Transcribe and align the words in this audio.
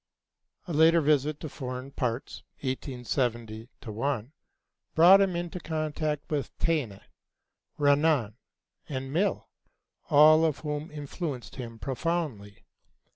A 0.67 0.73
later 0.73 0.99
visit 0.99 1.39
to 1.41 1.47
foreign 1.47 1.91
parts 1.91 2.41
(1870 2.61 3.69
1) 3.85 4.31
brought 4.95 5.21
him 5.21 5.35
into 5.35 5.59
contact 5.59 6.27
with 6.31 6.57
Taine, 6.57 7.01
Renan, 7.77 8.35
and 8.89 9.13
Mill, 9.13 9.47
all 10.09 10.43
of 10.43 10.57
whom 10.61 10.89
influenced 10.89 11.57
him 11.57 11.77
profoundly. 11.77 12.65